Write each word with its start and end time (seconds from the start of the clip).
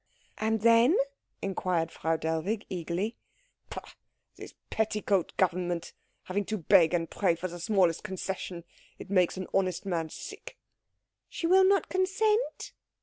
"And 0.39 0.61
then?" 0.61 0.97
inquired 1.43 1.91
Frau 1.91 2.17
Dell 2.17 2.41
wig 2.41 2.65
eagerly. 2.69 3.17
"Pah 3.69 3.93
this 4.35 4.55
petticoat 4.71 5.37
government 5.37 5.93
having 6.23 6.43
to 6.45 6.57
beg 6.57 6.95
and 6.95 7.07
pray 7.07 7.35
for 7.35 7.47
the 7.47 7.59
smallest 7.59 8.01
concession 8.01 8.63
it 8.97 9.11
makes 9.11 9.37
an 9.37 9.45
honest 9.53 9.85
man 9.85 10.09
sick." 10.09 10.57
"She 11.29 11.45
will 11.45 11.65
not 11.65 11.87
consent?" 11.87 12.73